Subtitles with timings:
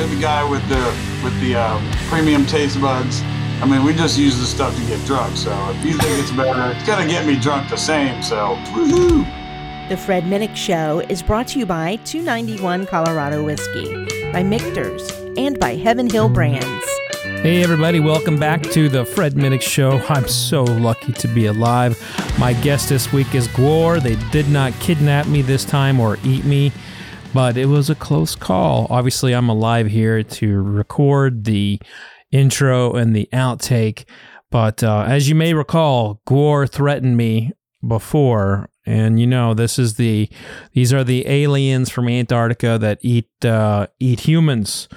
[0.00, 0.82] You're the guy with the
[1.22, 3.20] with the uh, premium taste buds.
[3.60, 5.36] I mean, we just use this stuff to get drunk.
[5.36, 8.22] So if you think it's better, it's gonna get me drunk the same.
[8.22, 9.26] So woohoo!
[9.90, 15.60] The Fred Minnick Show is brought to you by 291 Colorado Whiskey, by Michter's, and
[15.60, 16.86] by Heaven Hill Brands.
[17.22, 19.98] Hey, everybody, welcome back to the Fred Minnick Show.
[20.08, 22.02] I'm so lucky to be alive.
[22.38, 24.02] My guest this week is Gwar.
[24.02, 26.72] They did not kidnap me this time or eat me,
[27.32, 28.86] but it was a close call.
[28.90, 31.80] Obviously, I'm alive here to record the
[32.30, 34.04] intro and the outtake.
[34.50, 37.52] But uh, as you may recall, Gwar threatened me
[37.86, 40.28] before and you know this is the
[40.72, 44.88] these are the aliens from Antarctica that eat uh, eat humans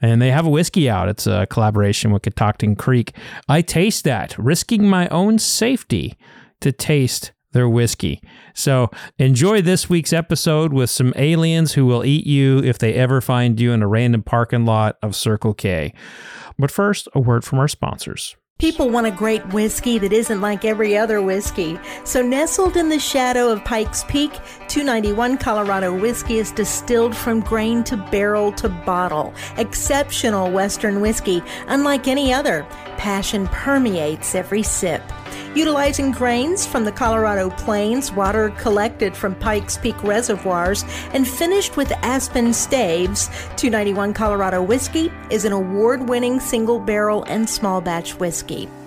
[0.00, 1.08] and they have a whiskey out.
[1.08, 3.14] It's a collaboration with Catoctin Creek.
[3.48, 6.16] I taste that, risking my own safety
[6.60, 8.22] to taste their whiskey.
[8.54, 13.20] So enjoy this week's episode with some aliens who will eat you if they ever
[13.20, 15.92] find you in a random parking lot of Circle K.
[16.58, 18.36] But first, a word from our sponsors.
[18.60, 21.80] People want a great whiskey that isn't like every other whiskey.
[22.04, 24.32] So, nestled in the shadow of Pikes Peak,
[24.68, 29.32] 291 Colorado whiskey is distilled from grain to barrel to bottle.
[29.56, 32.66] Exceptional Western whiskey, unlike any other.
[32.98, 35.00] Passion permeates every sip.
[35.54, 41.90] Utilizing grains from the Colorado Plains, water collected from Pikes Peak reservoirs, and finished with
[42.02, 48.68] aspen staves, 291 Colorado whiskey is an award winning single barrel and small batch whiskey.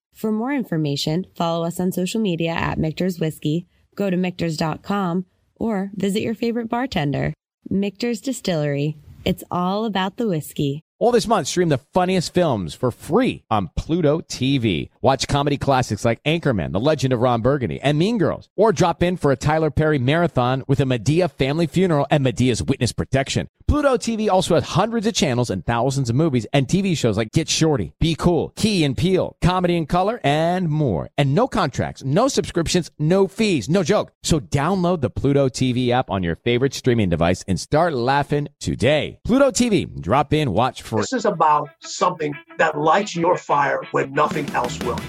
[0.13, 5.91] For more information, follow us on social media at Michter's Whiskey, go to Michter's.com, or
[5.95, 7.33] visit your favorite bartender.
[7.69, 8.97] Michter's Distillery.
[9.23, 10.83] It's all about the whiskey.
[11.01, 14.89] All this month, stream the funniest films for free on Pluto TV.
[15.01, 18.49] Watch comedy classics like Anchorman, The Legend of Ron Burgundy, and Mean Girls.
[18.55, 22.61] Or drop in for a Tyler Perry marathon with a Madea family funeral and Madea's
[22.61, 23.47] witness protection.
[23.71, 27.31] Pluto TV also has hundreds of channels and thousands of movies and TV shows like
[27.31, 31.09] Get Shorty, Be Cool, Key and Peele, Comedy in Color, and more.
[31.17, 34.11] And no contracts, no subscriptions, no fees, no joke.
[34.23, 39.21] So download the Pluto TV app on your favorite streaming device and start laughing today.
[39.23, 40.99] Pluto TV, drop in, watch for.
[40.99, 44.99] This is about something that lights your fire when nothing else will.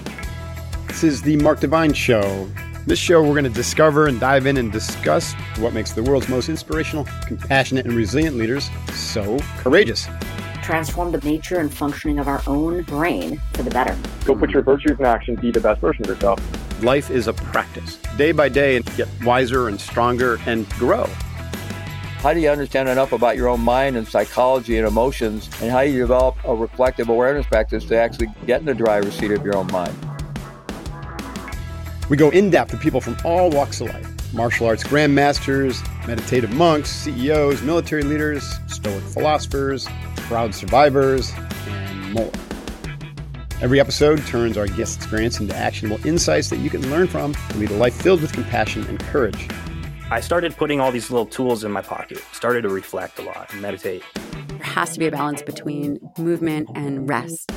[0.87, 2.47] This is the Mark Divine Show.
[2.85, 6.27] This show, we're going to discover and dive in and discuss what makes the world's
[6.27, 10.09] most inspirational, compassionate, and resilient leaders so courageous.
[10.61, 13.97] Transform the nature and functioning of our own brain for the better.
[14.25, 16.83] Go put your virtues in action, be the best version of yourself.
[16.83, 21.05] Life is a practice, day by day, and get wiser and stronger and grow.
[22.17, 25.49] How do you understand enough about your own mind and psychology and emotions?
[25.61, 29.31] And how you develop a reflective awareness practice to actually get in the driver's seat
[29.31, 30.12] of your own mind?
[32.09, 36.51] We go in depth with people from all walks of life martial arts grandmasters, meditative
[36.51, 41.31] monks, CEOs, military leaders, stoic philosophers, proud survivors,
[41.67, 42.31] and more.
[43.61, 47.57] Every episode turns our guest experience into actionable insights that you can learn from to
[47.57, 49.47] lead a life filled with compassion and courage.
[50.11, 53.53] I started putting all these little tools in my pocket, started to reflect a lot
[53.53, 54.03] and meditate.
[54.47, 57.51] There has to be a balance between movement and rest.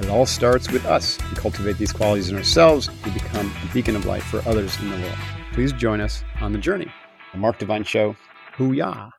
[0.00, 1.18] It all starts with us.
[1.28, 4.88] We cultivate these qualities in ourselves, we become a beacon of light for others in
[4.88, 5.18] the world.
[5.52, 6.90] Please join us on the journey.
[7.32, 8.16] The Mark Divine Show.
[8.54, 9.10] Hoo-yah.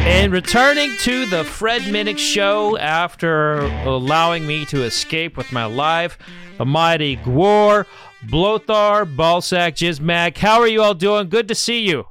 [0.00, 6.18] And returning to the Fred Minnick Show after allowing me to escape with my life,
[6.58, 7.86] the mighty Gwar,
[8.26, 10.36] Blothar, Bälsäc, Jizmak.
[10.38, 11.28] How are you all doing?
[11.28, 12.06] Good to see you.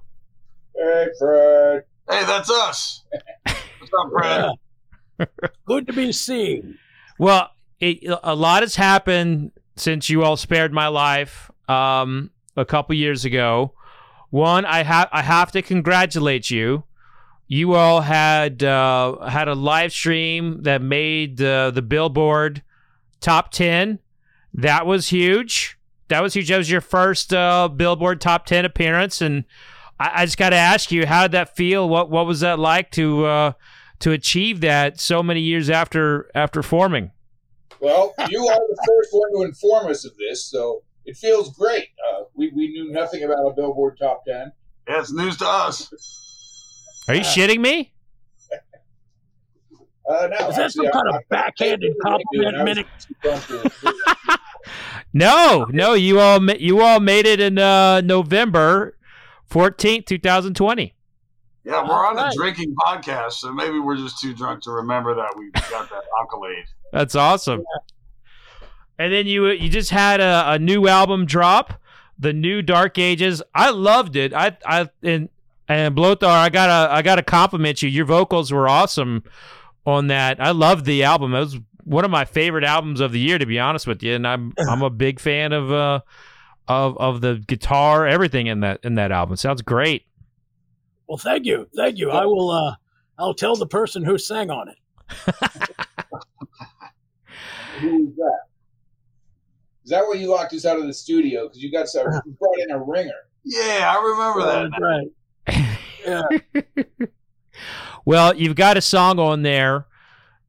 [0.78, 1.84] Hey, Fred.
[2.10, 3.04] Hey, that's us.
[3.46, 5.28] What's up, Fred?
[5.66, 6.78] Good to be seen.
[7.18, 12.96] Well, it, a lot has happened since you all spared my life um, a couple
[12.96, 13.74] years ago.
[14.30, 16.84] One, I have I have to congratulate you.
[17.48, 22.62] You all had uh, had a live stream that made uh, the Billboard
[23.22, 24.00] top ten.
[24.54, 25.80] That was huge.
[26.10, 26.50] That was huge.
[26.50, 29.46] That was your first uh, Billboard top ten appearance, and
[30.00, 31.88] I, I just got to ask you, how did that feel?
[31.90, 33.52] What what was that like to uh,
[34.00, 37.12] to achieve that so many years after after forming?
[37.80, 41.88] Well, you are the first one to inform us of this, so it feels great.
[42.10, 44.52] Uh, we we knew nothing about a Billboard top ten.
[44.88, 45.92] Yeah, it's news to us.
[47.08, 47.94] Are you shitting me?
[50.10, 54.38] Uh, no, Is that some kind I- of backhanded I- I- compliment, I was- Minnick?
[55.14, 55.94] No, no.
[55.94, 58.97] You all you all made it in uh, November
[59.48, 60.94] fourteenth, two thousand twenty.
[61.64, 62.34] Yeah, we're on Alright.
[62.34, 66.04] a drinking podcast, so maybe we're just too drunk to remember that we got that
[66.22, 66.64] accolade.
[66.94, 67.64] That's awesome.
[68.98, 71.82] And then you you just had a, a new album drop,
[72.18, 73.44] the new Dark Ages.
[73.54, 74.34] I loved it.
[74.34, 75.30] I I and
[75.68, 77.90] and Blothar, I gotta I gotta compliment you.
[77.90, 79.24] Your vocals were awesome
[79.86, 80.42] on that.
[80.42, 81.34] I loved the album.
[81.36, 84.16] It was one of my favorite albums of the year, to be honest with you.
[84.16, 86.00] And I'm I'm a big fan of uh
[86.68, 89.36] of of the guitar, everything in that in that album.
[89.38, 90.06] Sounds great.
[91.08, 92.12] Well, thank you, thank you.
[92.12, 92.50] I will.
[92.52, 92.76] uh
[93.20, 94.78] I'll tell the person who sang on it.
[97.80, 98.40] Who was that?
[99.86, 101.48] Is that why you locked us out of the studio?
[101.48, 103.12] Because you got some, you brought in a ringer.
[103.44, 104.70] Yeah, I remember that.
[104.72, 105.78] That's right.
[106.06, 106.24] Yeah.
[108.06, 109.88] Well, you've got a song on there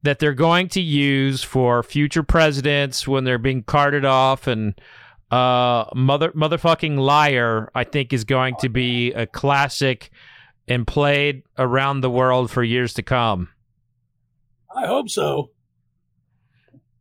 [0.05, 4.81] that they're going to use for future presidents when they're being carted off and
[5.31, 10.11] uh mother motherfucking liar I think is going to be a classic
[10.67, 13.49] and played around the world for years to come.
[14.75, 15.51] I hope so.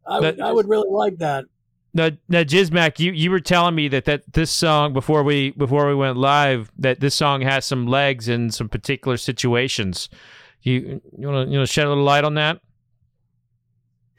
[0.06, 1.46] I would, I would really like that.
[1.94, 5.88] Now, now Jizmak, you, you were telling me that, that this song before we before
[5.88, 10.10] we went live that this song has some legs in some particular situations.
[10.62, 12.62] You you want to you know shed a little light on that?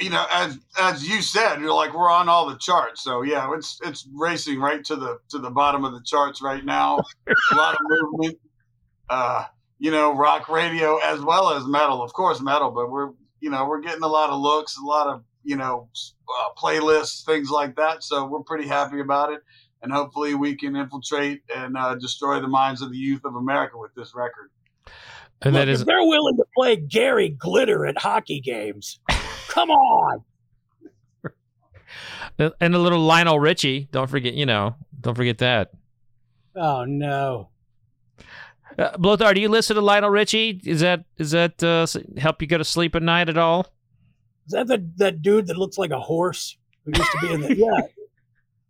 [0.00, 3.02] You know, as as you said, you're like we're on all the charts.
[3.02, 6.64] So yeah, it's it's racing right to the to the bottom of the charts right
[6.64, 6.98] now.
[7.52, 8.38] a lot of movement.
[9.10, 9.44] Uh,
[9.78, 12.70] you know, rock radio as well as metal, of course, metal.
[12.70, 15.88] But we're you know we're getting a lot of looks, a lot of you know
[16.28, 18.04] uh, playlists, things like that.
[18.04, 19.40] So we're pretty happy about it,
[19.82, 23.78] and hopefully we can infiltrate and uh, destroy the minds of the youth of America
[23.78, 24.50] with this record.
[25.40, 28.98] And Look, that is if they're willing to play Gary Glitter at hockey games,
[29.58, 30.24] come on.
[32.60, 33.88] and a little Lionel Richie.
[33.90, 35.70] Don't forget, you know, don't forget that.
[36.54, 37.48] Oh no.
[38.78, 40.60] Uh, Blothar, do you listen to Lionel Richie?
[40.64, 41.86] Is that is that uh,
[42.20, 43.66] help you go to sleep at night at all?
[44.46, 47.40] Is that the, that dude that looks like a horse who used to be in
[47.40, 47.80] the yeah,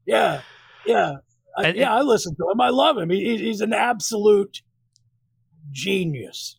[0.07, 0.41] yeah,
[0.87, 1.13] yeah,
[1.57, 1.95] I, And- yeah?
[1.95, 2.61] I listen to him.
[2.61, 3.11] I love him.
[3.11, 4.63] He, he's an absolute
[5.71, 6.59] genius.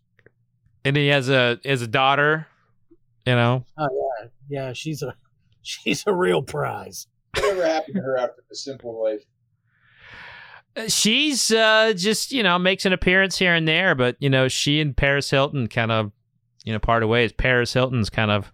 [0.86, 2.48] And he has a has a daughter.
[3.26, 4.74] You know, Oh yeah, yeah.
[4.74, 5.16] She's a
[5.62, 7.08] she's a real prize.
[7.36, 9.24] Whatever happened to her after the simple life?
[10.76, 14.48] Uh, she's uh, just you know makes an appearance here and there, but you know
[14.48, 16.12] she and Paris Hilton kind of
[16.64, 17.32] you know part of ways.
[17.32, 18.52] Paris Hilton's kind of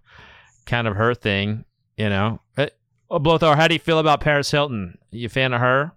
[0.65, 1.65] kind of her thing.
[1.97, 2.67] You know, uh,
[3.09, 4.97] well, Blothar, how do you feel about Paris Hilton?
[5.11, 5.93] You a fan of her?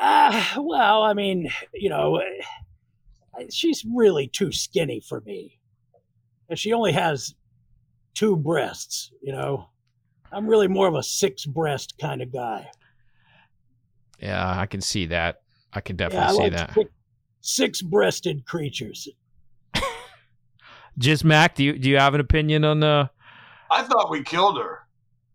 [0.00, 5.58] Ah, well, I mean, you know, eh, she's really too skinny for me.
[6.48, 7.34] And she only has
[8.14, 9.68] two breasts, you know.
[10.32, 12.68] I'm really more of a six breast kind of guy.
[14.18, 15.42] Yeah, I can see that.
[15.72, 16.74] I can Yeah, I definitely see like that.
[16.74, 16.90] six-
[17.40, 19.08] six-breasted creatures.
[20.98, 23.10] Jizmak, do you do you have an opinion on the
[23.70, 24.80] I thought we killed her.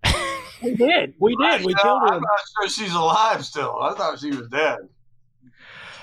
[0.62, 1.14] We did.
[1.20, 1.64] We did.
[1.64, 2.16] We No, killed her.
[2.16, 3.78] I'm not sure she's alive still.
[3.82, 4.80] I thought she was dead.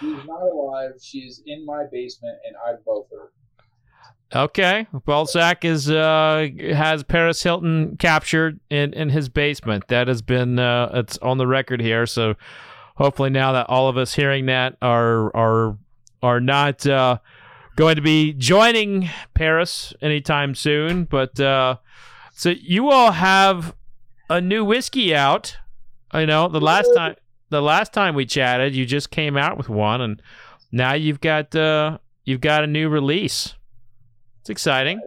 [0.00, 0.92] She's not alive.
[1.02, 3.32] She's in my basement, and I love her.
[4.34, 4.86] Okay.
[5.06, 9.88] Well, Zach is uh has Paris Hilton captured in in his basement.
[9.88, 12.06] That has been uh it's on the record here.
[12.06, 12.34] So
[12.96, 15.78] hopefully now that all of us hearing that are are
[16.22, 17.18] are not uh
[17.76, 21.04] going to be joining Paris anytime soon.
[21.04, 21.76] But uh
[22.32, 23.74] so you all have
[24.28, 25.56] a new whiskey out.
[26.10, 27.14] I know the last time
[27.50, 30.20] the last time we chatted, you just came out with one, and
[30.72, 33.54] now you've got uh you've got a new release.
[34.46, 35.00] It's exciting.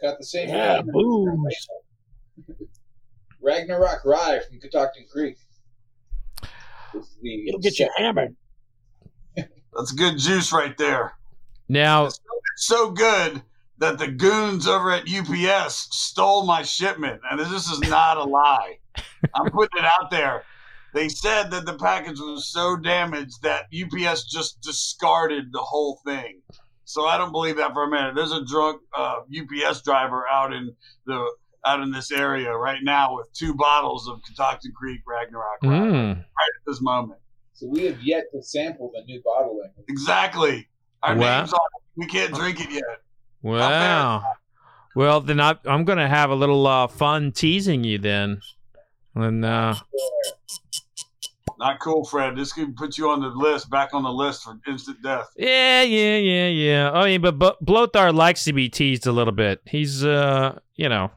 [0.00, 0.86] Got the same Yeah, name.
[0.94, 1.68] booze.
[3.42, 5.36] Ragnarok Rye from Catoctin Creek.
[6.94, 8.34] This is the It'll get you hammered.
[9.36, 11.12] That's good juice right there.
[11.68, 12.18] Now, It's
[12.56, 13.42] so good
[13.76, 18.78] that the goons over at UPS stole my shipment, and this is not a lie.
[19.34, 20.44] I'm putting it out there.
[20.94, 26.40] They said that the package was so damaged that UPS just discarded the whole thing.
[26.84, 28.14] So I don't believe that for a minute.
[28.14, 30.74] There's a drunk uh, UPS driver out in
[31.06, 31.24] the
[31.64, 36.18] out in this area right now with two bottles of Catoctin Creek Ragnarok mm, right
[36.18, 37.20] at this moment.
[37.52, 39.70] So we have yet to sample the new bottling.
[39.88, 40.68] Exactly.
[41.04, 41.38] Our Wow.
[41.38, 41.82] names on it.
[41.96, 42.82] We can't drink it yet.
[43.42, 44.24] wow.
[44.94, 48.40] Well, then I, I'm going to have a little uh, fun teasing you then.
[49.14, 49.74] And uh,
[51.62, 52.34] Not cool, Fred.
[52.36, 55.28] This could put you on the list, back on the list for instant death.
[55.36, 56.90] yeah, yeah, yeah, yeah.
[56.92, 59.60] Oh, yeah, but, but Blothar likes to be teased a little bit.
[59.64, 61.12] He's, uh, you know,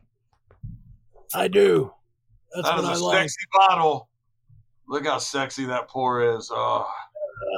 [1.33, 1.91] I do.
[2.53, 3.17] That's That what I a like.
[3.23, 4.07] sexy bottle.
[4.87, 6.51] Look how sexy that pour is.
[6.53, 6.87] Oh,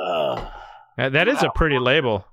[0.02, 0.50] Uh,
[0.96, 2.26] that that is a pretty label.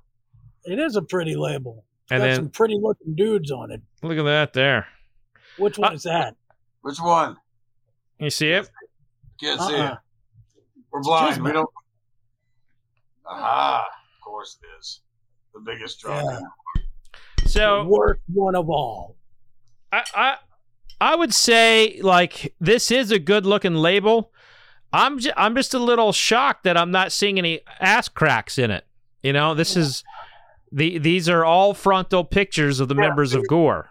[0.63, 1.83] it is a pretty label.
[2.03, 3.81] It's And got then- some pretty looking dudes on it.
[4.03, 4.87] Look at that there.
[5.57, 6.35] Which one is that?
[6.81, 7.35] which one?
[8.19, 8.69] You see it?
[9.41, 9.93] Can't see it.
[10.95, 11.43] We're blind.
[11.43, 11.69] We don't.
[13.25, 13.85] Aha!
[13.85, 15.01] Of course it is.
[15.53, 16.25] The biggest drunk.
[16.25, 16.81] Yeah.
[17.45, 19.17] So the worst one of all.
[19.91, 20.35] I, I
[21.01, 24.31] I would say like this is a good looking label.
[24.93, 28.71] I'm j- I'm just a little shocked that I'm not seeing any ass cracks in
[28.71, 28.85] it.
[29.21, 30.01] You know, this is
[30.71, 33.87] the these are all frontal pictures of the members of Gwar.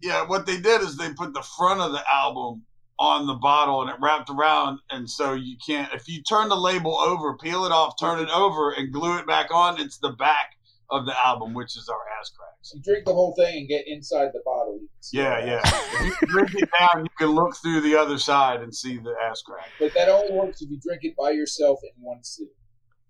[0.00, 2.62] Yeah, what they did is they put the front of the album
[3.04, 5.92] on the bottle and it wrapped around, and so you can't.
[5.92, 9.26] If you turn the label over, peel it off, turn it over, and glue it
[9.26, 10.52] back on, it's the back
[10.90, 12.72] of the album, which is our ass cracks.
[12.74, 14.74] You drink the whole thing and get inside the bottle.
[14.74, 15.60] You can see Yeah, yeah.
[15.64, 19.14] If you drink it down, you can look through the other side and see the
[19.22, 19.68] ass crack.
[19.78, 22.48] But that only works if you drink it by yourself in one sip.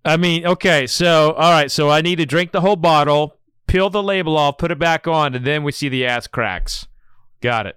[0.04, 3.36] I mean, okay, so all right, so I need to drink the whole bottle,
[3.66, 6.86] peel the label off, put it back on, and then we see the ass cracks.
[7.40, 7.76] Got it.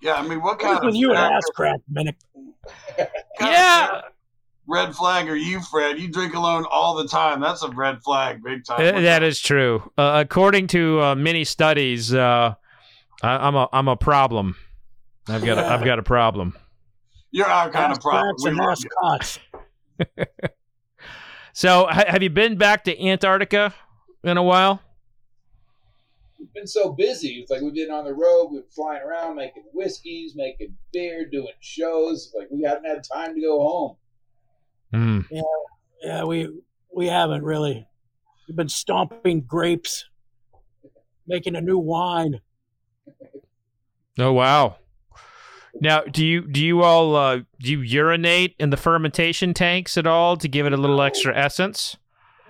[0.00, 2.16] Yeah, I mean, what What's kind of with you an ass crack, Minnick?
[2.96, 3.08] kind
[3.40, 4.00] of Yeah.
[4.66, 5.98] red flag are you, Fred?
[5.98, 7.40] You drink alone all the time.
[7.40, 8.80] That's a red flag, big time.
[8.80, 9.90] Uh, that is true.
[9.98, 12.54] Uh, according to uh, many studies, uh,
[13.22, 14.56] I, I'm a I'm a problem.
[15.28, 16.56] I've got a, I've got a problem.
[17.30, 18.34] You're our kind Ass of problem.
[18.42, 18.90] We and love ass you.
[19.00, 19.38] cots.
[21.52, 23.74] So, ha- have you been back to Antarctica
[24.22, 24.80] in a while?
[26.40, 27.40] We've been so busy.
[27.40, 31.28] It's like we've been on the road, we've been flying around, making whiskeys, making beer,
[31.28, 32.32] doing shows.
[32.36, 33.96] Like we haven't had time to go home.
[34.94, 35.42] Mm.
[36.02, 36.48] Yeah, we
[36.94, 37.86] we haven't really.
[38.48, 40.08] We've been stomping grapes,
[41.26, 42.40] making a new wine.
[44.18, 44.76] Oh wow.
[45.78, 50.06] Now, do you do you all uh, do you urinate in the fermentation tanks at
[50.06, 51.98] all to give it a little extra essence?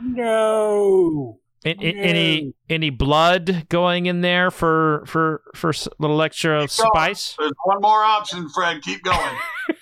[0.01, 1.40] No.
[1.65, 6.71] A- a- Any any blood going in there for for for s- little extra of
[6.71, 7.35] spice?
[7.39, 8.81] There's one more option, Fred.
[8.83, 9.19] Keep going.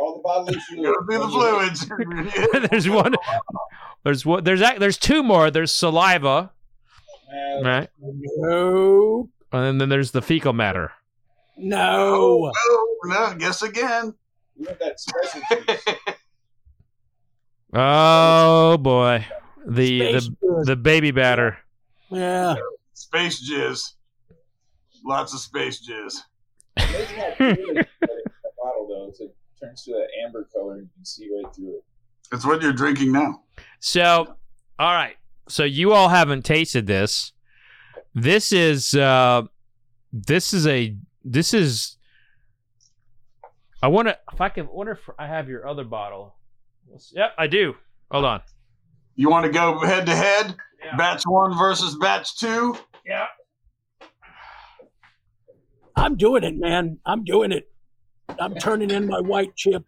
[0.00, 1.84] All the bodily Go through the fluids.
[1.84, 2.68] fluids.
[2.70, 3.14] there's one.
[4.02, 4.42] There's one.
[4.42, 5.48] There's there's two more.
[5.50, 6.50] There's saliva,
[7.32, 7.88] Uh, right?
[8.00, 9.28] No.
[9.52, 10.90] And then there's the fecal matter.
[11.56, 12.50] No.
[12.54, 14.12] Oh, no, guess again.
[14.58, 15.40] we want that special.
[17.72, 19.24] Oh boy,
[19.66, 20.64] the Space the jizz.
[20.66, 21.58] the baby batter.
[22.10, 22.54] Yeah.
[22.94, 23.92] Space jizz.
[25.04, 26.16] Lots of space jizz.
[26.76, 27.84] Amazing how clear they put it in
[28.42, 29.08] the bottle though.
[29.08, 31.84] It's- It turns to that amber color and you can see right through it.
[32.30, 33.42] That's what you're drinking now.
[33.80, 34.34] So,
[34.78, 35.16] all right.
[35.48, 37.32] So you all haven't tasted this.
[38.14, 39.42] This is uh
[40.12, 41.96] this is a this is
[43.82, 46.34] I want to if I can wonder if I have your other bottle.
[47.12, 47.74] Yep, I do.
[48.10, 48.40] Hold on.
[49.16, 50.54] You want to go head to head?
[50.96, 52.76] Batch one versus batch two?
[53.04, 53.26] Yeah.
[55.96, 56.98] I'm doing it, man.
[57.06, 57.68] I'm doing it.
[58.38, 59.84] I'm turning in my white chip.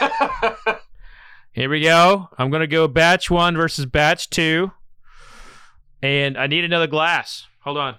[1.52, 2.28] Here we go.
[2.38, 4.70] I'm going to go batch one versus batch two.
[6.02, 7.46] And I need another glass.
[7.60, 7.96] Hold on.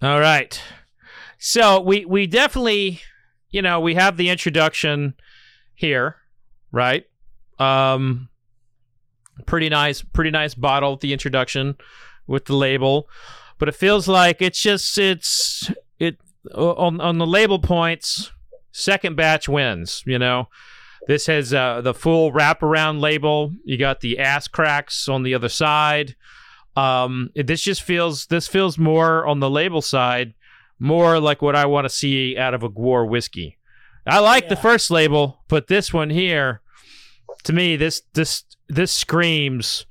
[0.00, 0.62] All right.
[1.38, 3.00] So we we definitely,
[3.50, 5.14] you know, we have the introduction
[5.74, 6.16] here,
[6.72, 7.04] right?
[7.58, 8.28] Um
[9.46, 11.76] pretty nice pretty nice bottle the introduction
[12.26, 13.08] with the label,
[13.58, 16.18] but it feels like it's just it's it
[16.54, 18.32] on on the label points
[18.72, 20.48] second batch wins, you know.
[21.06, 23.52] This has uh, the full wraparound label.
[23.64, 26.16] You got the ass cracks on the other side.
[26.76, 30.34] Um, this just feels this feels more on the label side,
[30.78, 33.57] more like what I want to see out of a Gwar whiskey.
[34.08, 34.50] I like yeah.
[34.50, 36.60] the first label, but this one here,
[37.44, 39.86] to me, this this this screams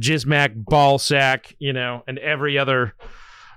[0.00, 2.94] Jizmak ballsack, you know, and every other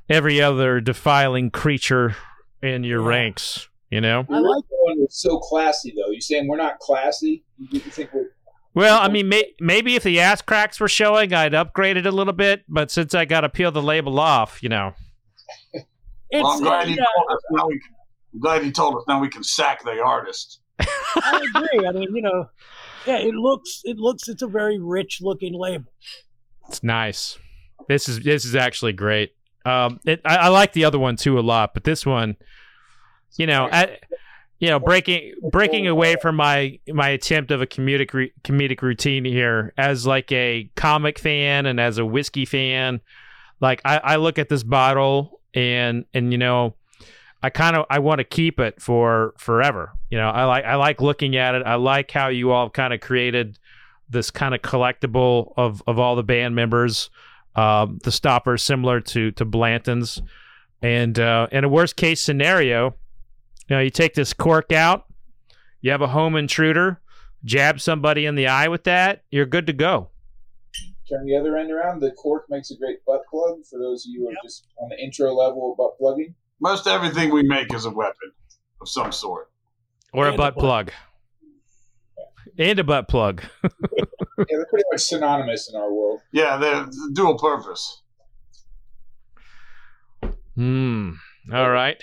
[0.09, 2.15] every other defiling creature
[2.61, 3.07] in your yeah.
[3.07, 3.69] ranks.
[3.89, 6.11] You know, I like the one that's so classy though.
[6.11, 7.45] You saying we're not classy?
[7.57, 8.31] You think we're
[8.77, 12.11] well, I mean, may- maybe if the ass cracks were showing, I'd upgrade it a
[12.11, 12.63] little bit.
[12.69, 14.93] But since I got to peel the label off, you know.
[16.31, 17.73] well, I'm glad, he uh, told
[18.35, 20.59] us now we can, I'm glad he told us now we can sack the artist.
[20.79, 21.87] I agree.
[21.87, 22.49] I mean, you know,
[23.05, 25.91] yeah, it looks it looks it's a very rich looking label.
[26.67, 27.37] It's nice.
[27.87, 29.33] This is this is actually great.
[29.65, 32.37] Um, it, I, I like the other one too a lot, but this one,
[33.37, 33.97] you know, I,
[34.59, 39.25] you know breaking breaking away from my my attempt of a comedic re- comedic routine
[39.25, 43.01] here as like a comic fan and as a whiskey fan
[43.61, 46.75] like i, I look at this bottle and and you know
[47.43, 50.75] i kind of i want to keep it for forever you know i like i
[50.75, 53.57] like looking at it i like how you all kind of created
[54.09, 57.09] this kind of collectible of of all the band members
[57.55, 60.21] um, the stopper similar to to blanton's
[60.81, 62.95] and uh, in a worst case scenario
[63.67, 65.05] you know, you take this cork out,
[65.81, 67.01] you have a home intruder,
[67.43, 70.09] jab somebody in the eye with that, you're good to go.
[71.09, 72.01] Turn the other end around.
[72.01, 74.89] The cork makes a great butt plug for those of you who are just on
[74.89, 76.35] the intro level of butt plugging.
[76.59, 78.31] Most everything we make is a weapon
[78.81, 79.51] of some sort.
[80.13, 80.91] Or and a butt a plug.
[82.57, 83.43] And a butt plug.
[83.63, 83.69] yeah,
[84.37, 86.21] they're pretty much synonymous in our world.
[86.31, 88.01] Yeah, they're dual purpose.
[90.55, 91.11] Hmm.
[91.53, 92.01] All right.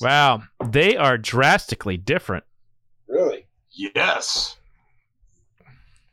[0.00, 2.44] Wow, they are drastically different.
[3.06, 3.46] Really?
[3.70, 4.56] Yes.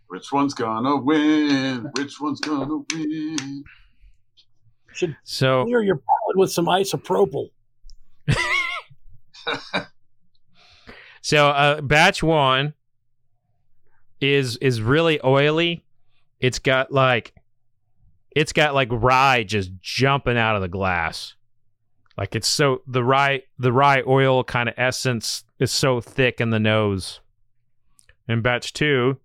[0.09, 1.89] Which one's gonna win?
[1.95, 3.63] Which one's gonna win?
[4.93, 7.49] Should so clear your palate with some isopropyl.
[11.21, 12.73] so, uh, batch one
[14.21, 15.83] is is really oily.
[16.39, 17.33] It's got like
[18.35, 21.35] it's got like rye just jumping out of the glass.
[22.17, 26.49] Like it's so the rye the rye oil kind of essence is so thick in
[26.49, 27.21] the nose.
[28.27, 29.17] In batch two,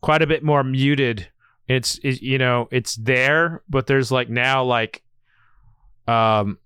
[0.00, 1.28] quite a bit more muted.
[1.68, 5.02] It's it, you know it's there, but there's like now like
[6.06, 6.58] um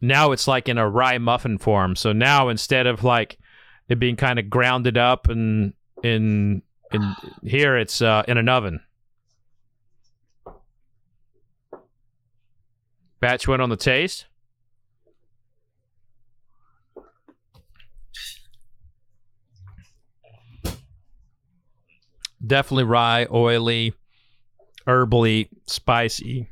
[0.00, 1.96] now it's like in a rye muffin form.
[1.96, 3.38] So now instead of like
[3.88, 6.62] it being kind of grounded up and in
[6.92, 8.80] in here it's uh, in an oven.
[13.20, 14.26] Batch went on the taste.
[22.44, 23.94] Definitely rye, oily,
[24.86, 26.50] herbally, spicy.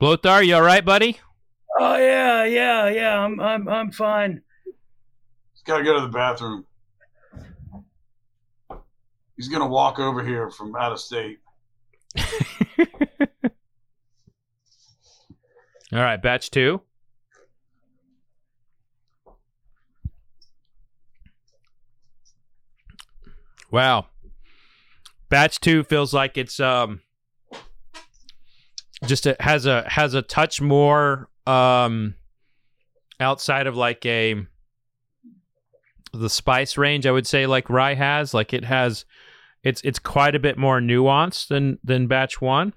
[0.00, 1.18] Blothar, you all right, buddy?
[1.80, 3.18] Oh yeah, yeah, yeah.
[3.18, 4.42] I'm I'm I'm fine.
[5.54, 6.64] Just gotta go to the bathroom.
[9.36, 11.38] He's gonna walk over here from out of state.
[15.90, 16.82] All right, batch two.
[23.70, 24.06] Wow.
[25.28, 27.02] Batch two feels like it's um
[29.04, 32.14] just a, has a has a touch more um
[33.20, 34.46] outside of like a
[36.12, 39.04] the spice range I would say like rye has like it has
[39.62, 42.72] it's it's quite a bit more nuanced than than batch one.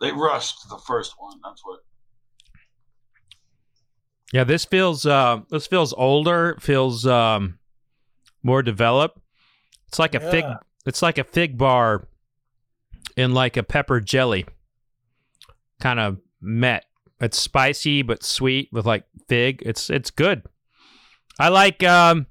[0.00, 1.38] They rushed the first one.
[1.44, 1.80] That's what.
[4.32, 6.56] Yeah, this feels uh this feels older.
[6.60, 7.58] Feels um
[8.42, 9.18] more developed.
[9.88, 10.44] It's like a fig.
[10.86, 12.08] It's like a fig bar
[13.16, 14.46] in like a pepper jelly
[15.80, 16.86] kind of met.
[17.20, 19.62] It's spicy but sweet with like fig.
[19.64, 20.42] It's it's good.
[21.38, 22.26] I like um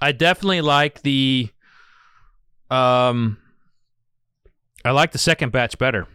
[0.00, 1.50] I definitely like the
[2.70, 3.36] um
[4.84, 6.06] I like the second batch better.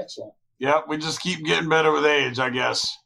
[0.00, 0.34] Excellent.
[0.58, 2.96] Yeah, we just keep getting better with age, I guess.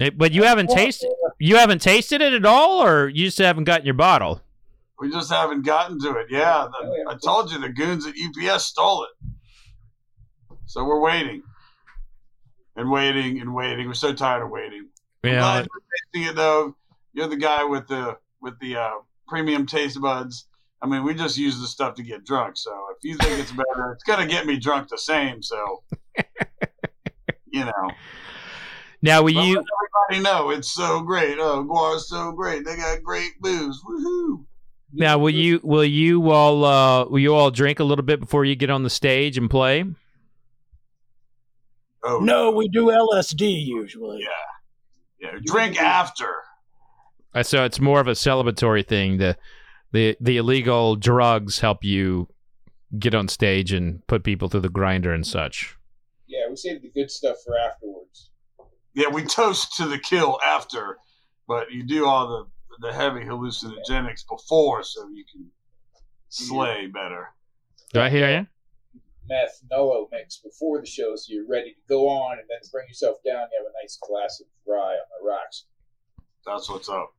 [0.00, 3.64] It- but you haven't tasted you haven't tasted it at all or you just haven't
[3.64, 4.40] gotten your bottle?
[5.00, 6.26] We just haven't gotten to it.
[6.30, 9.10] Yeah, the, I told you the goons at UPS stole it.
[10.66, 11.42] So we're waiting
[12.76, 13.88] and waiting and waiting.
[13.88, 14.88] We're so tired of waiting.
[15.24, 15.40] I'm Yeah.
[15.40, 15.82] glad you're
[16.22, 16.76] tasting it though.
[17.14, 18.90] You're the guy with the with the uh,
[19.28, 20.46] premium taste buds.
[20.80, 22.56] I mean, we just use the stuff to get drunk.
[22.56, 25.42] So if you think it's better, it's gonna get me drunk the same.
[25.42, 25.82] So
[27.50, 27.90] you know.
[29.02, 29.64] Now will But you
[30.10, 31.36] everybody know it's so great.
[31.38, 32.64] Oh, Gwar's so great.
[32.64, 33.80] They got great booze.
[33.88, 34.44] Woohoo!
[34.94, 38.44] now will you will you all uh will you all drink a little bit before
[38.44, 39.84] you get on the stage and play?
[42.04, 44.20] Oh No, we do LSD usually.
[45.20, 45.38] Yeah, yeah.
[45.44, 46.34] drink after.
[47.34, 49.18] Uh, So it's more of a celebratory thing.
[49.18, 49.36] The
[49.92, 52.28] the the illegal drugs help you
[52.98, 55.76] get on stage and put people through the grinder and such.
[56.26, 58.30] Yeah, we save the good stuff for afterwards.
[58.94, 60.98] Yeah, we toast to the kill after,
[61.48, 62.46] but you do all the
[62.80, 65.50] the heavy hallucinogenics before, so you can
[66.28, 67.28] slay better.
[67.92, 68.46] Do I hear you?
[69.28, 72.70] Meth Nolo mix before the show, so you're ready to go on, and then to
[72.70, 75.66] bring yourself down, you have a nice glass of rye on the rocks.
[76.44, 77.14] That's what's up.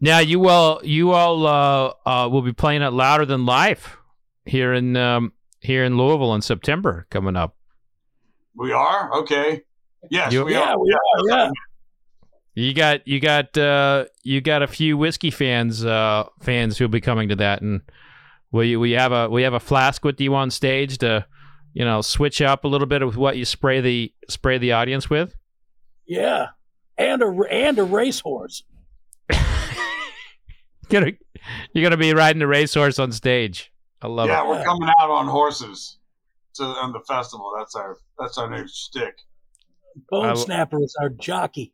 [0.00, 3.96] Now you all you all uh, uh, will be playing it louder than life
[4.44, 7.56] here in um, here in Louisville in September coming up.
[8.54, 9.62] We are okay.
[10.10, 10.78] Yes, You- we Yeah, are.
[10.80, 11.28] we are.
[11.28, 11.50] Yeah.
[12.54, 17.02] You got you got uh, you got a few whiskey fans uh, fans who'll be
[17.02, 17.82] coming to that, and
[18.50, 21.26] we we have a we have a flask with you on stage to
[21.74, 25.10] you know switch up a little bit with what you spray the spray the audience
[25.10, 25.34] with.
[26.06, 26.46] Yeah.
[26.96, 28.62] And a and a racehorse.
[30.88, 31.12] Gonna
[31.72, 33.72] you're gonna be riding a racehorse on stage.
[34.00, 34.48] I love yeah, it.
[34.48, 35.98] we're coming out on horses
[36.54, 37.52] to on the festival.
[37.58, 39.16] That's our that's our new shtick.
[40.10, 41.72] Bone I- Snapper is our jockey.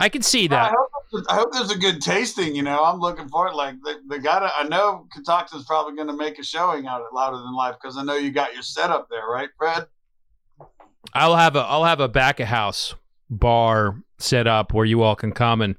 [0.00, 0.74] I can see I that.
[0.74, 2.54] hope, I hope there's a good tasting.
[2.54, 3.54] You know, I'm looking forward.
[3.54, 4.50] Like they, they gotta.
[4.56, 7.98] I know Catoctin's probably going to make a showing out at Louder Than Life because
[7.98, 9.86] I know you got your setup there, right, Fred?
[11.12, 12.94] I'll have a I'll have a back of house
[13.28, 15.76] bar set up where you all can come and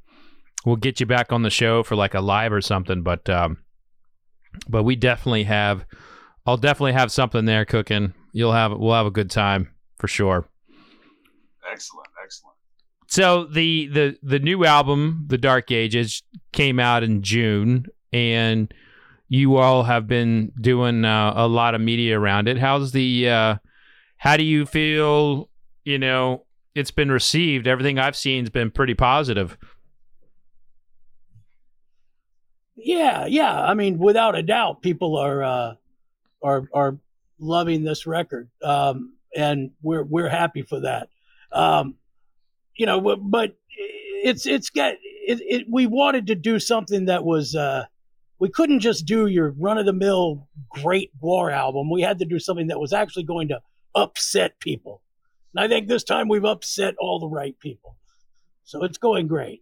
[0.66, 3.02] we'll get you back on the show for like a live or something.
[3.02, 3.60] But um,
[4.70, 5.86] but we definitely have
[6.46, 8.14] I'll definitely have something there cooking.
[8.34, 10.48] You'll have we'll have a good time for sure.
[11.72, 12.56] Excellent, excellent.
[13.08, 18.74] So the the the new album, The Dark Ages, came out in June, and
[19.30, 22.58] you all have been doing uh, a lot of media around it.
[22.58, 23.56] How's the uh,
[24.18, 25.50] how do you feel?
[25.86, 27.68] You know, it's been received.
[27.68, 29.58] Everything I've seen has been pretty positive.
[32.76, 33.62] Yeah, yeah.
[33.62, 35.74] I mean, without a doubt, people are uh,
[36.42, 36.98] are are
[37.40, 41.10] loving this record, um, and we're we're happy for that.
[41.52, 41.96] Um,
[42.76, 45.68] you know, but, but it's it's got it, it.
[45.70, 47.56] We wanted to do something that was.
[47.56, 47.86] Uh,
[48.40, 51.92] we couldn't just do your run of the mill great war album.
[51.92, 53.62] We had to do something that was actually going to
[53.94, 55.04] upset people.
[55.54, 57.98] And I think this time we've upset all the right people.
[58.64, 59.62] So it's going great.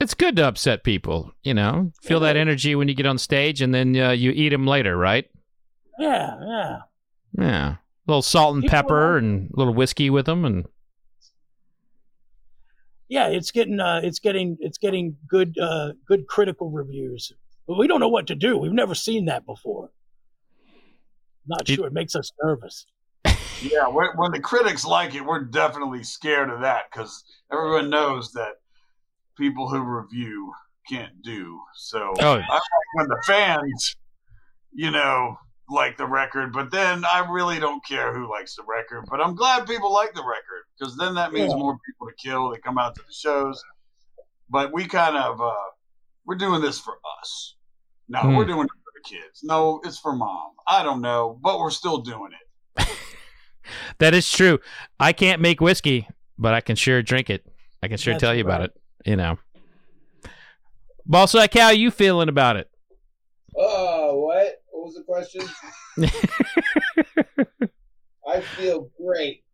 [0.00, 1.32] It's good to upset people.
[1.42, 4.50] You know, feel that energy when you get on stage, and then uh, you eat
[4.50, 5.24] them later, right?
[5.98, 6.78] Yeah, yeah.
[7.36, 10.66] Yeah, a little salt and People pepper and a little whiskey with them, and
[13.08, 17.32] yeah, it's getting uh, it's getting it's getting good uh, good critical reviews.
[17.66, 18.58] But we don't know what to do.
[18.58, 19.90] We've never seen that before.
[21.46, 21.86] Not sure.
[21.86, 22.86] It makes us nervous.
[23.62, 28.30] Yeah, when, when the critics like it, we're definitely scared of that because everyone knows
[28.32, 28.56] that
[29.38, 30.52] people who review
[30.90, 31.60] can't do.
[31.74, 32.34] So Oh.
[32.34, 32.62] I like
[32.94, 33.96] when the fans,
[34.72, 39.06] you know, like the record, but then I really don't care who likes the record.
[39.10, 41.58] But I'm glad people like the record because then that means Yeah.
[41.58, 42.50] more people to kill.
[42.50, 43.62] They come out to the shows.
[44.50, 45.54] But we kind of uh,
[46.26, 47.56] we're doing this for us.
[48.08, 48.36] No, Hmm.
[48.36, 49.40] we're doing it for the kids.
[49.42, 50.50] No, it's for mom.
[50.68, 52.32] I don't know, but we're still doing
[52.76, 52.88] it.
[53.98, 54.58] that is true.
[55.00, 56.06] I can't make whiskey,
[56.38, 57.46] but I can sure drink it.
[57.82, 58.72] I can sure That's tell you about it.
[59.06, 59.38] You know.
[61.06, 62.70] Boss like how you feeling about it?
[64.84, 65.04] What?
[65.06, 65.46] What was
[65.96, 67.70] the question?
[68.28, 69.44] I feel great.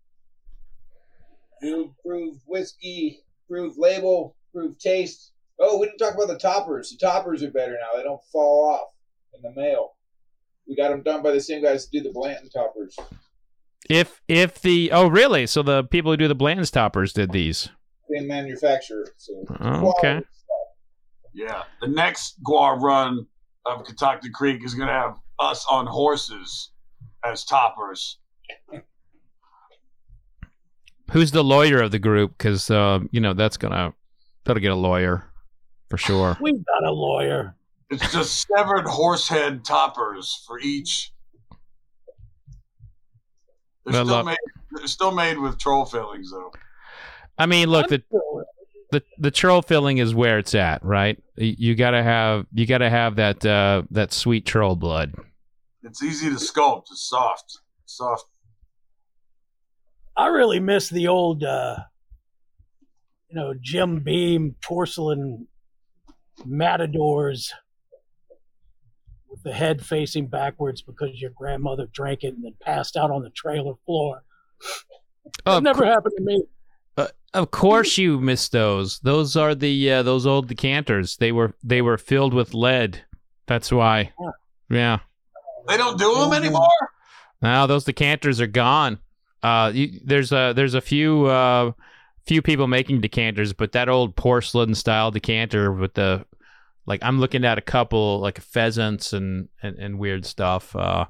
[1.63, 5.33] New improved whiskey, improved label, improved taste.
[5.61, 6.91] Oh, we didn't talk about the toppers.
[6.91, 7.97] The toppers are better now.
[7.97, 8.89] They don't fall off
[9.35, 9.93] in the mail.
[10.67, 12.97] We got them done by the same guys that do the Blanton toppers.
[13.89, 15.47] If if the oh really?
[15.47, 17.69] So the people who do the Bland's toppers did these.
[18.13, 19.07] Same manufacturer.
[19.17, 20.23] So Oh, okay.
[21.33, 23.27] Yeah, the next Gwar run
[23.67, 26.71] of Catoctin Creek is going to have us on horses
[27.25, 28.19] as toppers.
[31.13, 32.37] Who's the lawyer of the group?
[32.39, 33.93] Because uh, you know that's gonna
[34.45, 35.25] that'll get a lawyer
[35.89, 36.37] for sure.
[36.41, 37.57] We've got a lawyer.
[37.91, 41.13] It's just severed horse head toppers for each.
[43.85, 44.37] They're Well, still, look- made,
[44.73, 46.53] they're still made with troll fillings, though.
[47.39, 48.01] I mean, look the
[48.93, 51.23] the the troll filling is where it's at, right?
[51.37, 55.15] You, you gotta have you gotta have that uh, that sweet troll blood.
[55.83, 56.87] It's easy to sculpt.
[56.91, 57.59] It's soft.
[57.87, 58.27] Soft.
[60.17, 61.77] I really miss the old, uh,
[63.29, 65.47] you know, Jim Beam porcelain
[66.45, 67.53] matadors
[69.31, 73.23] with the head facing backwards because your grandmother drank it and then passed out on
[73.23, 74.25] the trailer floor.
[75.47, 76.43] That of never cour- happened to me.
[77.33, 78.99] Of course, you missed those.
[79.01, 81.17] Those are the uh, those old decanters.
[81.17, 83.05] They were they were filled with lead.
[83.47, 84.13] That's why.
[84.69, 84.99] Yeah.
[85.69, 86.69] They don't do them anymore.
[87.43, 88.99] Now those decanters are gone.
[89.43, 91.73] Uh, you, there's a there's a few uh,
[92.27, 96.25] few people making decanters, but that old porcelain style decanter with the
[96.87, 100.75] like I'm looking at a couple like pheasants and and, and weird stuff.
[100.75, 101.07] Uh,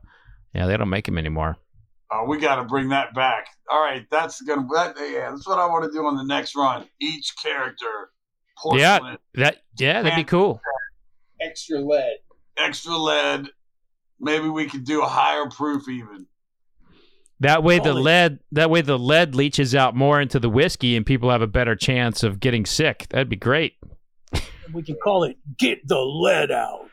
[0.55, 1.57] yeah, they don't make them anymore.
[2.11, 3.47] Uh, we got to bring that back.
[3.71, 4.67] All right, that's gonna.
[4.75, 6.87] That, yeah, that's what I want to do on the next run.
[7.01, 8.11] Each character,
[8.59, 10.61] porcelain, Yeah, that yeah, that'd be cool.
[11.41, 12.19] Extra lead.
[12.59, 13.49] extra lead.
[14.19, 16.27] Maybe we could do a higher proof even.
[17.39, 21.07] That way the lead that way the lead leaches out more into the whiskey and
[21.07, 23.07] people have a better chance of getting sick.
[23.11, 23.77] That'd be great.
[24.73, 26.91] We can call it "Get the Lead Out."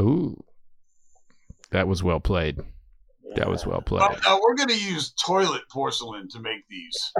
[0.00, 0.42] Ooh.
[1.70, 2.60] That was well played.
[3.36, 4.00] That was well played.
[4.00, 7.12] But uh, we're going to use toilet porcelain to make these.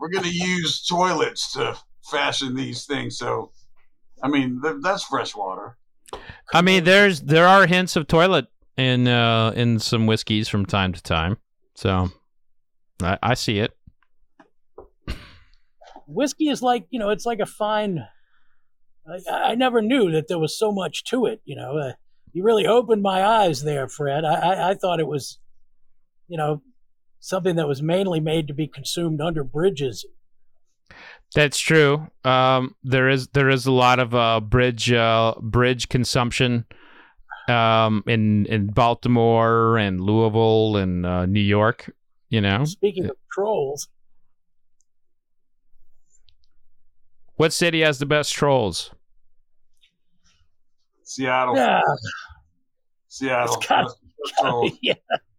[0.00, 1.76] we're going to use toilets to
[2.10, 3.18] fashion these things.
[3.18, 3.52] So,
[4.22, 5.76] I mean, th- that's fresh water.
[6.54, 10.92] I mean, there's there are hints of toilet in uh in some whiskeys from time
[10.92, 11.36] to time.
[11.74, 12.10] So
[13.02, 13.76] I, I see it.
[16.06, 18.06] Whiskey is like you know, it's like a fine.
[19.06, 21.40] I, I never knew that there was so much to it.
[21.44, 21.92] You know, uh,
[22.32, 24.24] you really opened my eyes there, Fred.
[24.24, 25.38] I, I, I thought it was,
[26.28, 26.62] you know,
[27.20, 30.06] something that was mainly made to be consumed under bridges.
[31.34, 32.08] That's true.
[32.24, 36.64] Um, there is there is a lot of uh, bridge uh, bridge consumption
[37.48, 41.90] um, in in Baltimore and Louisville and uh, New York.
[42.30, 43.88] You know, Speaking of trolls,
[47.36, 48.90] what city has the best trolls?
[51.02, 51.56] Seattle.
[51.56, 51.80] yeah,
[53.08, 53.54] Seattle.
[53.56, 53.90] It's got-
[54.36, 54.70] Control.
[54.82, 54.94] yeah,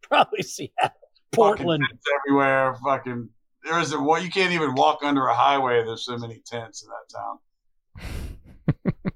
[0.10, 0.91] probably Seattle,
[1.32, 1.84] Portland.
[1.89, 2.76] tents everywhere.
[2.84, 3.30] Fucking.
[3.63, 5.84] There isn't what you can't even walk under a highway.
[5.84, 8.93] There's so many tents in that town.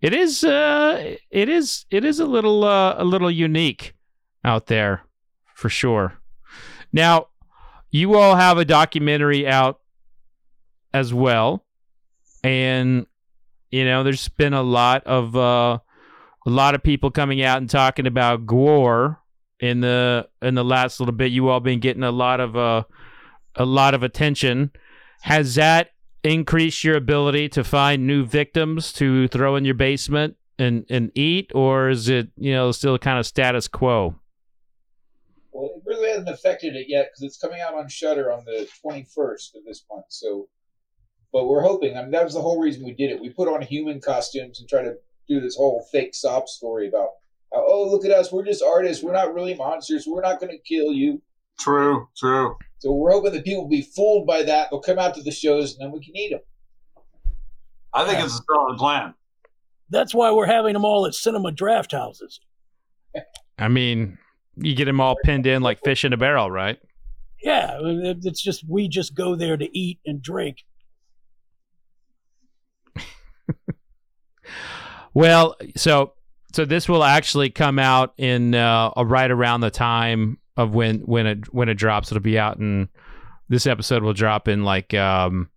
[0.00, 3.94] It is uh it is it is a little uh, a little unique
[4.44, 5.02] out there
[5.54, 6.18] for sure.
[6.92, 7.28] Now,
[7.90, 9.80] you all have a documentary out
[10.92, 11.64] as well.
[12.44, 13.06] And
[13.70, 15.78] you know, there's been a lot of uh
[16.46, 19.16] a lot of people coming out and talking about Gwar
[19.60, 21.32] in the in the last little bit.
[21.32, 22.84] You all been getting a lot of uh
[23.54, 24.70] a lot of attention.
[25.22, 25.90] Has that
[26.22, 31.50] increased your ability to find new victims to throw in your basement and and eat,
[31.54, 34.16] or is it you know still kind of status quo?
[35.52, 38.68] Well, it really hasn't affected it yet because it's coming out on Shudder on the
[38.84, 40.04] 21st of this month.
[40.10, 40.48] So,
[41.32, 41.96] but we're hoping.
[41.96, 43.20] I mean, that was the whole reason we did it.
[43.20, 47.08] We put on human costumes and try to do this whole fake sob story about,
[47.52, 49.02] oh, look at us, we're just artists.
[49.02, 50.06] We're not really monsters.
[50.06, 51.22] We're not going to kill you.
[51.58, 52.08] True.
[52.16, 52.56] True.
[52.78, 54.68] So we're hoping that people will be fooled by that.
[54.70, 56.40] They'll come out to the shows and then we can eat them.
[57.94, 59.14] I think it's a solid plan.
[59.88, 62.40] That's why we're having them all at cinema draft houses.
[63.58, 64.18] I mean,
[64.56, 66.78] you get them all pinned in like fish in a barrel, right?
[67.42, 70.58] Yeah, it's just we just go there to eat and drink.
[75.16, 76.12] Well, so
[76.56, 81.26] so this will actually come out in uh, right around the time of when when
[81.26, 82.10] it when it drops.
[82.10, 82.88] It'll be out in
[83.50, 85.50] this episode will drop in like um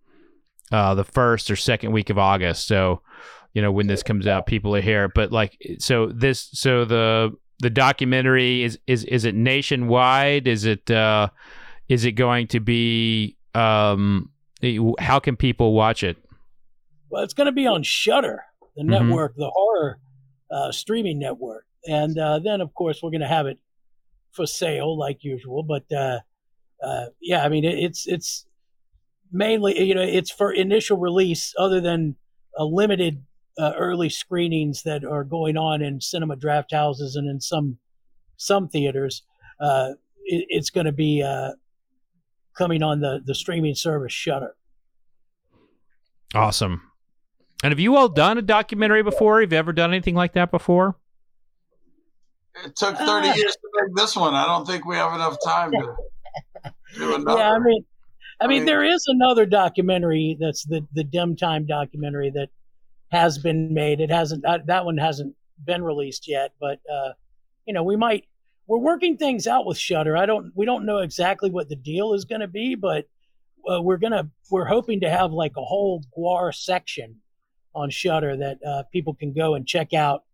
[0.70, 2.68] uh the first or second week of August.
[2.68, 3.00] So
[3.54, 5.08] you know when this comes out, people are here.
[5.08, 10.46] But like so this so the the documentary is is is it nationwide?
[10.46, 11.28] Is it uh
[11.88, 14.30] is it going to be um
[14.98, 16.18] how can people watch it?
[17.08, 18.44] Well, it's going to be on Shudder,
[18.76, 18.88] the Mhm.
[18.88, 19.98] network, the horror
[20.50, 23.58] uh, streaming network, and uh, then of course we're going to have it
[24.32, 25.62] for sale like usual.
[25.62, 26.20] But uh,
[26.82, 28.46] uh, yeah, I mean it, it's it's
[29.32, 32.16] mainly you know it's for initial release, other than
[32.56, 33.22] a limited
[33.58, 37.78] uh, early screenings that are going on in cinema draft houses and in some
[38.36, 39.22] some theaters.
[39.60, 39.90] Uh,
[40.24, 41.52] it, it's going to be uh,
[42.56, 44.54] coming on the the streaming service Shudder.
[46.34, 46.89] Awesome.
[47.62, 49.40] And have you all done a documentary before?
[49.40, 50.96] Have you ever done anything like that before?
[52.64, 53.34] It took 30 Ah.
[53.34, 54.34] years to make this one.
[54.34, 55.94] I don't think we have enough time to
[56.94, 57.38] do another.
[57.38, 57.84] Yeah, I mean,
[58.40, 62.48] I mean, mean- there is another documentary that's the the Dim Time documentary that
[63.12, 64.00] has been made.
[64.00, 67.12] It hasn't that, that one hasn't been released yet, but uh,
[67.66, 68.24] you know, we might
[68.66, 70.16] we're working things out with Shudder.
[70.16, 73.06] I don't we don't know exactly what the deal is going to be, but
[73.70, 77.16] uh, we're gonna we're hoping to have like a whole Gwar section
[77.74, 80.24] on Shudder that uh, people can go and check out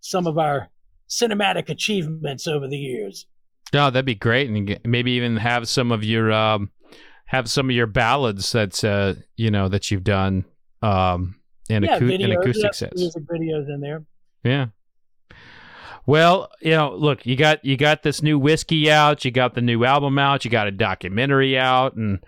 [0.00, 0.68] some of our
[1.08, 3.26] cinematic achievements over the years.
[3.74, 6.70] Oh, that'd be great, and maybe even have some of your um,
[7.26, 10.44] have some of your ballads that's uh, you know that you've done
[10.82, 11.36] um,
[11.68, 13.00] in, yeah, acou- in acoustic yeah, sets.
[13.00, 14.04] music videos in there.
[14.44, 14.66] Yeah.
[16.06, 19.60] Well, you know, look, you got you got this new whiskey out, you got the
[19.60, 22.20] new album out, you got a documentary out, and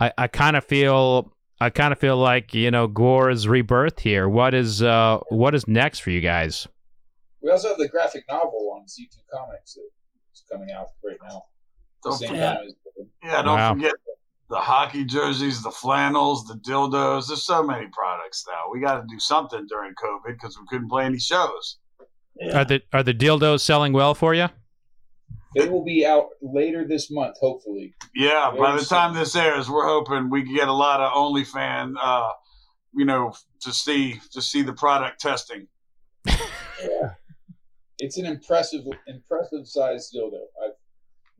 [0.00, 4.28] I, I kind of feel I kind of feel like you know Gwar's rebirth here.
[4.28, 6.68] What is uh what is next for you guys?
[7.42, 11.44] We also have the graphic novel on Z2 Comics that's coming out right now.
[12.04, 12.74] The Don't forget- time as
[13.22, 13.74] Yeah, don't Wow.
[13.74, 13.92] forget
[14.50, 17.28] the hockey jerseys, the flannels, the dildos.
[17.28, 18.72] There's so many products now.
[18.72, 21.78] We got to do something during COVID because we couldn't play any shows.
[22.54, 24.48] Are the are the dildos selling well for you?
[25.54, 27.94] They will be out later this month, hopefully.
[28.14, 31.94] Yeah, by the time this airs, we're hoping we can get a lot of OnlyFan,
[32.00, 32.32] uh,
[32.94, 35.66] you know, to see to see the product testing.
[36.26, 37.14] Yeah.
[37.98, 40.38] It's an impressive, impressive size dildo.
[40.64, 40.74] I've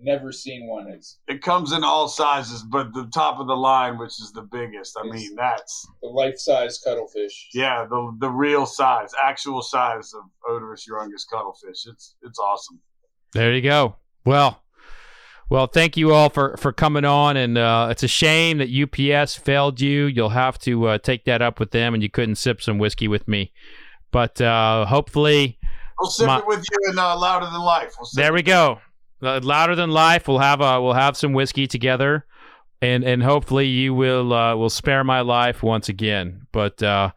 [0.00, 0.88] never seen one.
[0.88, 4.42] It's It comes in all sizes, but the top of the line, which is the
[4.42, 7.50] biggest, I mean, that's the life size cuttlefish.
[7.54, 11.86] yeah, the the real size, actual size of Oderus Urungus cuttlefish.
[11.86, 12.80] It's it's awesome.
[13.32, 13.96] There you go.
[14.24, 14.62] Well,
[15.50, 19.34] well, thank you all for for coming on, and uh, it's a shame that UPS
[19.36, 20.04] failed you.
[20.06, 23.08] You'll have to uh, take that up with them, and you couldn't sip some whiskey
[23.08, 23.52] with me.
[24.10, 25.58] But uh, hopefully,
[26.00, 27.94] We'll sip My- it with you in uh, Louder Than Life.
[27.98, 28.80] We'll there we go.
[29.20, 30.28] Uh, louder than life.
[30.28, 32.24] We'll have uh, we'll have some whiskey together,
[32.80, 36.46] and and hopefully you will uh, will spare my life once again.
[36.52, 37.10] But uh,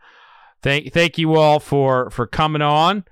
[0.63, 3.03] thank thank you all for for coming on,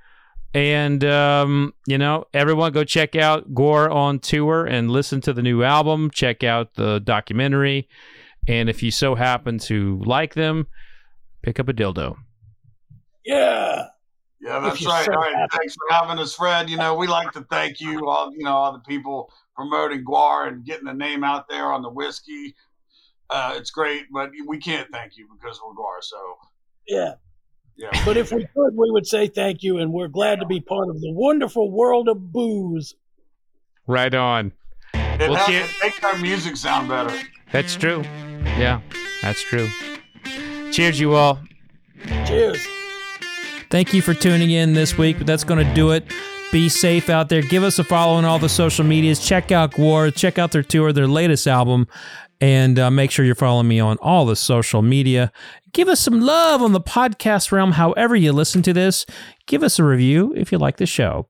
[0.54, 5.42] and um, you know everyone go check out Gwar on tour and listen to the
[5.42, 6.10] new album.
[6.12, 7.88] Check out the documentary,
[8.48, 10.68] and if you so happen to like them,
[11.44, 12.16] pick up a dildo.
[13.26, 13.86] Yeah.
[14.42, 15.04] Yeah, that's right.
[15.06, 15.58] so All right, happy.
[15.58, 16.70] thanks for having us, Fred.
[16.70, 20.48] You know, we like to thank you, all you know, all the people promoting Gwar
[20.48, 22.56] and getting the name out there on the whiskey.
[23.30, 26.02] Uh, it's great, but we can't thank you because we're Gwar.
[26.02, 26.18] So
[26.88, 27.14] Yeah.
[27.80, 30.60] Yeah, But if we could, we would say thank you, and we're glad to be
[30.60, 32.96] part of the wonderful world of booze.
[33.88, 34.52] Right on.
[34.94, 37.18] it, Well, helps- cheer- it makes our music sound better.
[37.52, 38.04] That's true.
[38.44, 38.82] Yeah,
[39.22, 39.68] that's true.
[40.72, 41.40] Cheers, you all.
[42.26, 42.66] Cheers.
[43.72, 46.06] Thank you for tuning in this week, but that's going to do it.
[46.52, 47.42] Be safe out there.
[47.44, 49.20] Give us a follow on all the social medias.
[49.24, 50.16] Check out Gwar.
[50.16, 51.88] Check out their tour, their latest album,
[52.42, 55.32] and uh, make sure you're following me on all the social media.
[55.72, 59.06] Give us some love on the podcast realm, however you listen to this.
[59.46, 61.28] Give us a review if you like the show.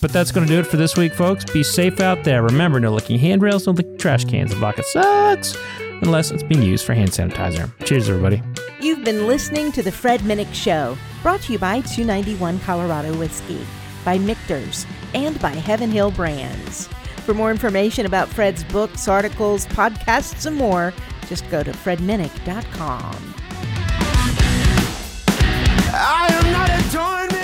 [0.00, 1.44] But that's going to do it for this week, folks.
[1.44, 2.42] Be safe out there.
[2.42, 4.50] Remember, no licking handrails, no licking trash cans.
[4.50, 5.56] The vodka sucks
[6.02, 7.70] unless it's being used for hand sanitizer.
[7.84, 8.42] Cheers, everybody.
[8.80, 13.64] You've been listening to The Fred Minnick Show, brought to you by 291 Colorado Whiskey,
[14.04, 16.88] by Michter's, and by Heaven Hill Brands.
[17.24, 20.92] For more information about Fred's books, articles, podcasts, and more,
[21.28, 23.34] just go to fredminnick.com.
[25.94, 27.42] I am not a tournament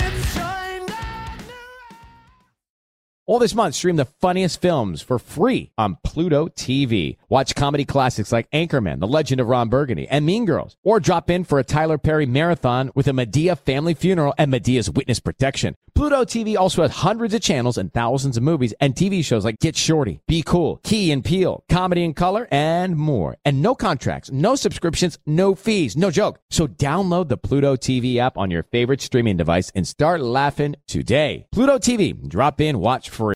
[3.29, 7.17] All this month, stream the funniest films for free on Pluto TV.
[7.29, 10.75] Watch comedy classics like Anchorman, The Legend of Ron Burgundy, and Mean Girls.
[10.83, 14.89] Or drop in for a Tyler Perry marathon with a Madea family funeral and Madea's
[14.89, 15.75] witness protection.
[15.99, 19.57] Pluto TV also has hundreds of channels and thousands of movies and TV shows like
[19.59, 23.35] Get Shorty, Be Cool, Key and Peele, Comedy in Color, and more.
[23.43, 26.39] And no contracts, no subscriptions, no fees, no joke.
[26.51, 31.47] So download the Pluto TV app on your favorite streaming device and start laughing today.
[31.51, 33.27] Pluto TV, drop in, watch free.